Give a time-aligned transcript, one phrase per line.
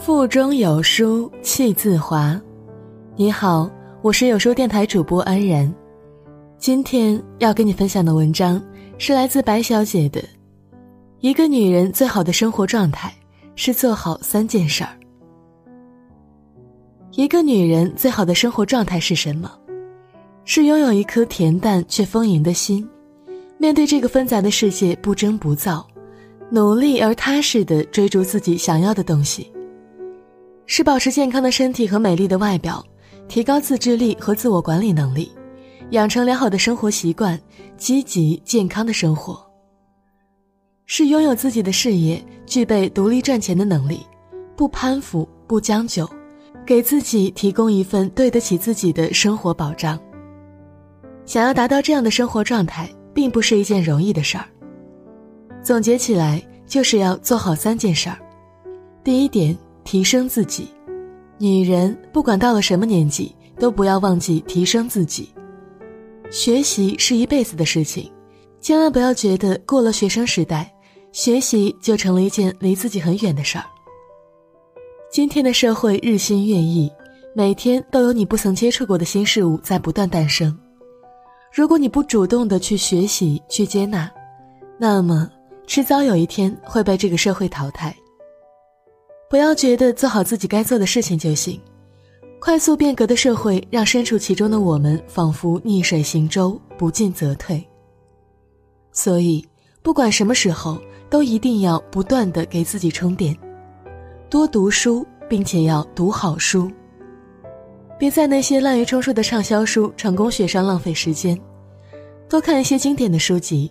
[0.00, 2.40] 腹中有书气自华。
[3.16, 3.70] 你好，
[4.00, 5.70] 我是有书电台主播安然。
[6.56, 8.60] 今天要跟你分享的文章
[8.96, 10.24] 是来自白小姐的。
[11.18, 13.12] 一个女人最好的生活状态
[13.56, 14.88] 是做好三件事儿。
[17.12, 19.52] 一个女人最好的生活状态是什么？
[20.46, 22.88] 是拥有一颗恬淡却丰盈的心，
[23.58, 25.86] 面对这个纷杂的世界不争不躁，
[26.48, 29.52] 努力而踏实的追逐自己想要的东西。
[30.72, 32.80] 是保持健康的身体和美丽的外表，
[33.26, 35.32] 提高自制力和自我管理能力，
[35.90, 37.36] 养成良好的生活习惯，
[37.76, 39.44] 积极健康的生活。
[40.86, 44.06] 是拥有自己的事业，具备独立赚钱的能力，
[44.54, 46.08] 不攀附，不将就，
[46.64, 49.98] 给自己提供一份对得起自己的生活保障。
[51.26, 54.44] 想要达到这样的生活状态，并不是一件容易的事儿。
[55.64, 58.16] 总结起来，就是要做好三件事儿。
[59.02, 59.58] 第一点。
[59.84, 60.68] 提升自己，
[61.38, 65.30] 女人不管到了什么年纪，都不要忘记提升自己。
[66.30, 68.10] 学习是一辈子的事情，
[68.60, 70.72] 千万不要觉得过了学生时代，
[71.12, 73.64] 学习就成了一件离自己很远的事儿。
[75.10, 76.88] 今天的社会日新月异，
[77.34, 80.56] 每天都有你不曾接触过的新事物在不断诞生。
[81.52, 84.08] 如果你不主动的去学习、去接纳，
[84.78, 85.28] 那么
[85.66, 87.92] 迟早有一天会被这个社会淘汰。
[89.30, 91.60] 不要觉得做好自己该做的事情就行，
[92.40, 97.64] 快速变革的社会让身处其中的我们仿佛逆水行舟，不进则退。
[98.90, 99.46] 所以，
[99.82, 100.76] 不管什么时候，
[101.08, 103.38] 都一定要不断的给自己充电，
[104.28, 106.68] 多读书，并且要读好书。
[107.96, 111.40] 别在那些滥竽充数的畅销书、成功学上浪费时间，
[112.28, 113.70] 多看一些经典的书籍。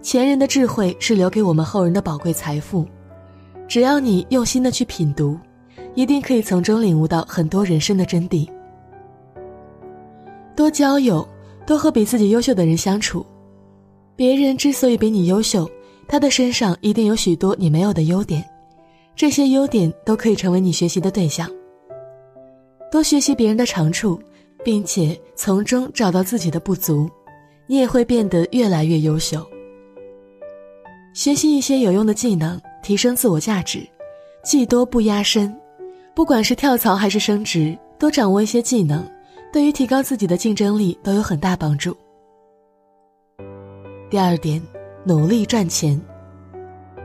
[0.00, 2.86] 前人的智慧是留给我们后人的宝贵财富。
[3.70, 5.38] 只要你用心的去品读，
[5.94, 8.50] 一定可以从中领悟到很多人生的真谛。
[10.56, 11.24] 多交友，
[11.64, 13.24] 多和比自己优秀的人相处。
[14.16, 15.70] 别人之所以比你优秀，
[16.08, 18.44] 他的身上一定有许多你没有的优点，
[19.14, 21.48] 这些优点都可以成为你学习的对象。
[22.90, 24.20] 多学习别人的长处，
[24.64, 27.08] 并且从中找到自己的不足，
[27.68, 29.46] 你也会变得越来越优秀。
[31.14, 32.60] 学习一些有用的技能。
[32.82, 33.86] 提升自我价值，
[34.42, 35.54] 技多不压身。
[36.14, 39.08] 不管是跳槽还是升职，多掌握一些技能，
[39.52, 41.96] 对于提高自己的竞争力都有很大帮助。
[44.10, 44.60] 第二点，
[45.04, 46.00] 努力赚钱。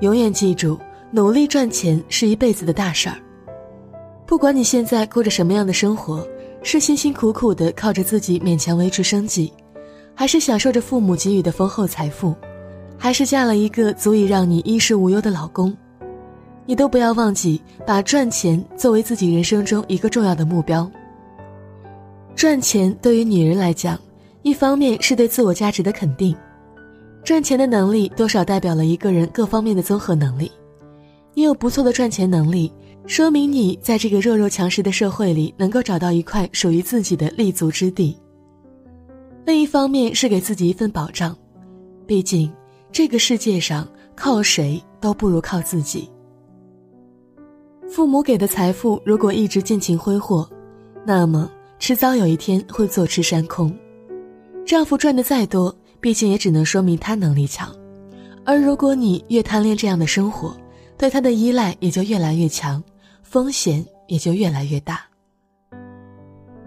[0.00, 0.78] 永远记住，
[1.10, 3.16] 努力赚钱是一辈子的大事儿。
[4.24, 6.26] 不管你现在过着什么样的生活，
[6.62, 9.52] 是辛辛苦苦的靠着自己勉强维持生计，
[10.14, 12.34] 还是享受着父母给予的丰厚财富。
[13.02, 15.76] 还是嫁了一个足以让你衣食无忧的老公，
[16.64, 20.88] 你都不要忘记把赚钱作为自己人生中一个重要的目标。
[22.36, 23.98] 赚钱对于女人来讲，
[24.42, 26.32] 一方面是对自我价值的肯定，
[27.24, 30.48] 赚钱的能力多少代表了一个人各方面的综合能力。
[31.34, 32.72] 你有不错的赚钱能力，
[33.08, 38.16] 说明你在这个弱肉强食的社会里能够找到一块属于自己的立足之地。
[39.44, 41.36] 另一方面是给自己一份保障，
[42.06, 42.48] 毕竟。
[42.92, 46.08] 这个世界上靠谁都不如靠自己。
[47.88, 50.48] 父母给的财富如果一直尽情挥霍，
[51.06, 53.74] 那么迟早有一天会坐吃山空。
[54.66, 57.74] 丈夫赚的再多，毕竟也只能说明他能力强。
[58.44, 60.54] 而如果你越贪恋这样的生活，
[60.98, 62.82] 对他的依赖也就越来越强，
[63.22, 65.00] 风险也就越来越大。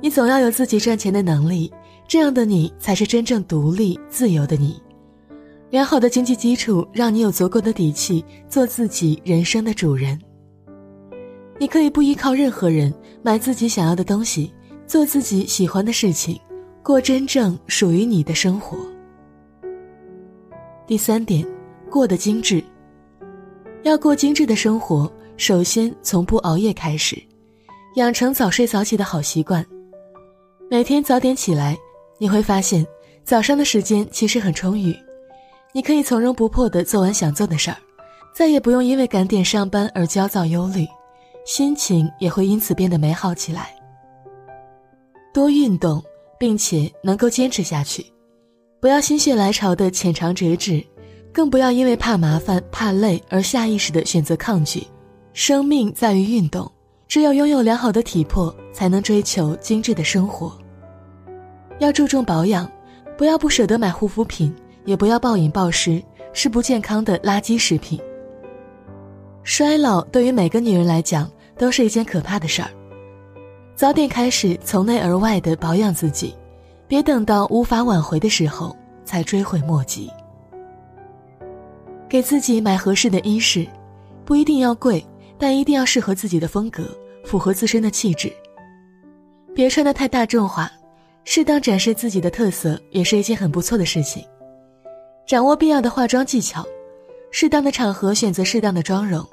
[0.00, 1.72] 你总要有自己赚钱的能力，
[2.06, 4.80] 这样的你才是真正独立自由的你。
[5.72, 10.20] 良好的经济基础让你有足够的底气做自己人生的主人。
[11.58, 14.52] 你可以不依靠任何人，买自己想要的东西，
[14.86, 16.38] 做自己喜欢的事情，
[16.82, 18.76] 过真正属于你的生活。
[20.86, 21.42] 第三点，
[21.90, 22.62] 过得精致。
[23.82, 27.16] 要过精致的生活，首先从不熬夜开始，
[27.96, 29.64] 养成早睡早起的好习惯。
[30.70, 31.78] 每天早点起来，
[32.18, 32.86] 你会发现
[33.24, 34.94] 早上的时间其实很充裕。
[35.74, 37.76] 你可以从容不迫地做完想做的事儿，
[38.34, 40.86] 再也不用因为赶点上班而焦躁忧虑，
[41.46, 43.74] 心情也会因此变得美好起来。
[45.32, 46.02] 多运动，
[46.38, 48.04] 并且能够坚持下去，
[48.80, 50.84] 不要心血来潮的浅尝辄止，
[51.32, 54.86] 更不要因为怕麻烦、怕累而下意识的选择抗拒。
[55.32, 56.70] 生命在于运动，
[57.08, 60.52] 只有拥有良好的体魄，才能追求精致的生活。
[61.78, 62.70] 要注重保养，
[63.16, 64.54] 不要不舍得买护肤品。
[64.84, 66.02] 也不要暴饮暴食，
[66.32, 68.00] 是不健康的垃圾食品。
[69.42, 72.70] 衰老对于每个女人来讲都是一件可怕的事儿。
[73.74, 76.34] 早点开始从内而外的保养自己，
[76.86, 80.10] 别等到无法挽回的时候才追悔莫及。
[82.08, 83.66] 给自己买合适的衣饰，
[84.24, 85.04] 不一定要贵，
[85.38, 86.84] 但一定要适合自己的风格，
[87.24, 88.32] 符合自身的气质。
[89.54, 90.70] 别穿的太大众化，
[91.24, 94.24] 适当展示自己的特色也是一件很不错的事情。
[95.26, 96.64] 掌握必要的化妆技巧，
[97.30, 99.26] 适当的场合选择适当的妆容，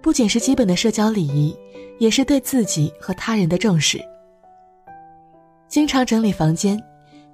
[0.00, 1.56] 不仅是基本的社交礼仪，
[1.98, 4.00] 也是对自己和他人的重视。
[5.68, 6.80] 经常整理房间，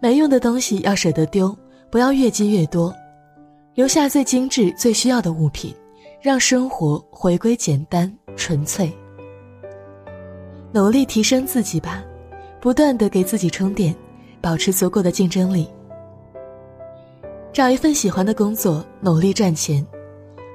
[0.01, 1.55] 没用的东西要舍得丢，
[1.91, 2.95] 不要越积越多，
[3.75, 5.75] 留下最精致、最需要的物品，
[6.21, 8.91] 让生活回归简单纯粹。
[10.73, 12.05] 努力提升自己吧，
[12.61, 13.95] 不断的给自己充电，
[14.41, 15.69] 保持足够的竞争力。
[17.57, 19.83] 找一份喜欢的工作，努力赚钱。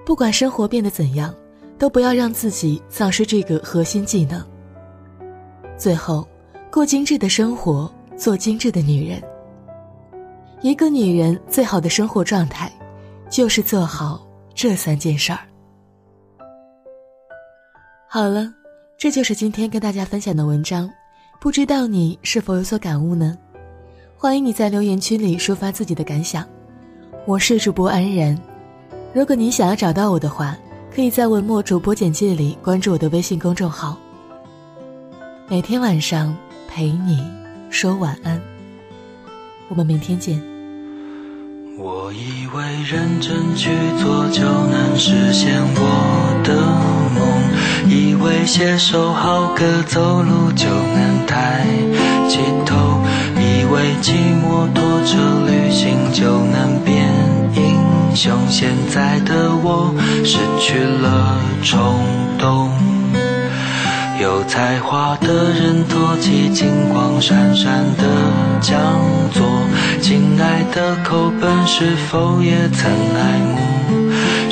[0.05, 1.33] 不管生活变得怎样，
[1.79, 4.39] 都不要让自己丧失这个核心技能。
[5.75, 6.27] 最后，
[6.71, 9.19] 过精致的生活，做精致的女人。
[10.61, 12.71] 一个女人最好的生活状态，
[13.31, 15.39] 就是做好这三件事儿。
[18.07, 18.53] 好了，
[18.95, 20.87] 这就是今天跟大家分享的文章，
[21.39, 23.35] 不知道你是否有所感悟呢？
[24.15, 26.47] 欢迎你在留言区里抒发自己的感想。
[27.27, 28.35] 我是主播安然，
[29.13, 30.57] 如果你想要找到我的话，
[30.93, 33.95] 可以在文末主播简介里关注我的微信公众号。
[35.47, 36.35] 每天晚上
[36.67, 37.23] 陪你
[37.69, 38.41] 说晚安，
[39.69, 40.41] 我们明天见。
[41.77, 43.69] 我以为认真去
[44.01, 46.55] 做就能实现我的
[47.13, 51.67] 梦，以为写首好歌走路就能抬
[52.27, 52.99] 起头。
[53.37, 54.13] 以为骑
[54.43, 55.17] 摩托车
[55.47, 56.80] 旅行就能
[58.23, 59.91] 像，现在的我
[60.23, 61.97] 失去了冲
[62.37, 62.69] 动。
[64.21, 68.05] 有才华的人托起金光闪闪的
[68.61, 68.79] 讲
[69.33, 69.43] 座，
[70.03, 73.57] 亲爱的口本是否也曾爱慕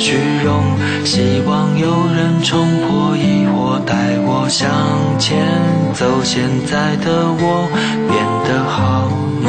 [0.00, 0.64] 虚荣？
[1.04, 4.68] 希望有人冲破疑惑，带我向
[5.16, 5.46] 前
[5.94, 6.04] 走。
[6.24, 7.68] 现在的我
[8.08, 8.18] 变
[8.48, 9.06] 得好
[9.44, 9.46] 懦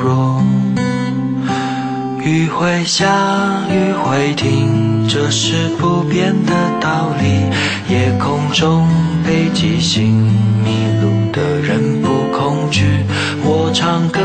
[0.00, 0.40] 弱，
[2.28, 3.06] 雨会下，
[3.70, 7.24] 雨会停，这是不变的道理。
[7.88, 8.86] 夜空中
[9.24, 10.14] 北极星，
[10.62, 10.68] 迷
[11.00, 12.84] 路的人不恐惧。
[13.42, 14.20] 我唱歌，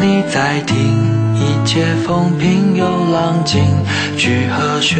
[0.00, 0.76] 你在听。
[1.34, 3.60] 一切风平又浪静，
[4.16, 4.98] 聚和弦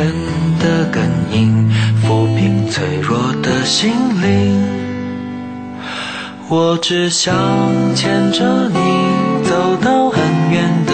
[0.59, 1.71] 的根音，
[2.03, 4.61] 抚平脆弱的心灵。
[6.49, 7.33] 我只想
[7.95, 10.93] 牵着你走到很远的，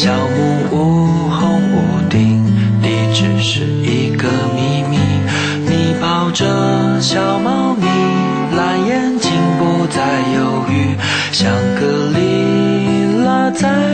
[0.00, 2.46] 小木屋红屋顶，
[2.80, 4.96] 地址是一个秘密。
[5.66, 7.84] 你抱着小猫咪，
[8.56, 10.96] 蓝眼睛不再犹豫，
[11.32, 13.87] 香格里拉在。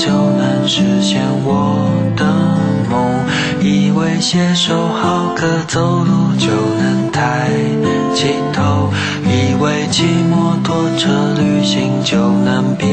[0.00, 2.24] 就能实现我的
[2.88, 3.04] 梦，
[3.60, 6.48] 以为写首好歌走路就
[6.80, 7.50] 能抬
[8.14, 8.90] 起头，
[9.26, 12.88] 以为骑摩托车旅行就能变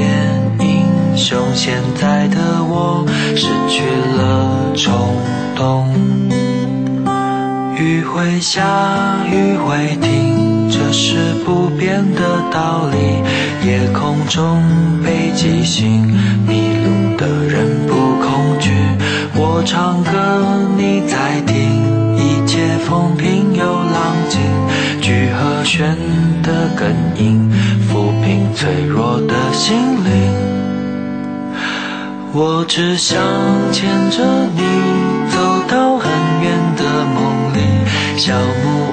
[0.59, 0.83] 英
[1.15, 1.39] 雄。
[1.53, 3.05] 现在的我
[3.37, 3.85] 失去
[4.17, 5.15] 了冲
[5.55, 5.87] 动，
[7.77, 8.61] 雨会下，
[9.31, 10.35] 雨会停。
[10.69, 12.21] 这是不变的
[12.51, 12.97] 道理。
[13.65, 14.61] 夜空中
[15.03, 16.07] 北极星，
[16.45, 16.66] 你
[19.67, 20.11] 唱歌，
[20.77, 24.39] 你在听，一切风平又浪静。
[25.01, 25.93] 聚和弦
[26.41, 27.51] 的根音，
[27.85, 30.31] 抚平脆弱的心灵。
[32.31, 33.19] 我只想
[33.73, 34.23] 牵着
[34.55, 34.61] 你
[35.29, 36.09] 走到很
[36.41, 37.59] 远的梦里，
[38.15, 38.33] 小
[38.63, 38.86] 木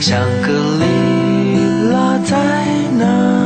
[0.00, 2.34] 香格里拉在
[2.98, 3.39] 哪？